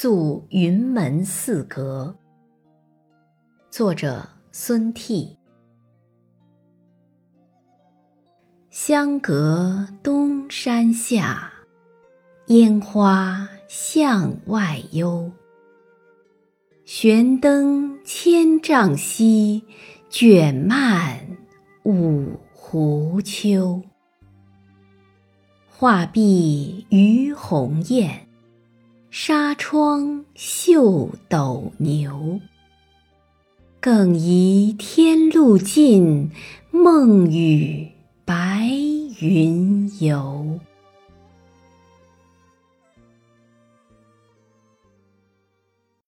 [0.00, 2.16] 宿云门寺阁。
[3.68, 5.36] 作者孙替。
[8.70, 11.52] 相隔东山下，
[12.46, 15.32] 烟花向外幽。
[16.84, 19.64] 悬灯千丈兮，
[20.08, 21.18] 卷幔
[21.82, 23.82] 五湖秋。
[25.68, 28.27] 画壁余鸿雁，
[29.10, 32.40] 纱窗绣斗牛。
[33.80, 36.30] 更疑天路近，
[36.70, 37.88] 梦与
[38.26, 38.68] 白
[39.20, 40.37] 云游。